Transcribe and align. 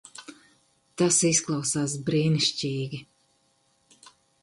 Tas 1.01 1.19
izklausās 1.29 1.95
brīnišķīgi. 2.09 3.05